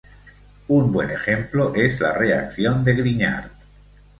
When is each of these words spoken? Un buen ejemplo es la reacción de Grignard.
Un 0.67 0.91
buen 0.91 1.11
ejemplo 1.11 1.75
es 1.75 1.99
la 2.01 2.13
reacción 2.13 2.83
de 2.83 2.95
Grignard. 2.95 3.51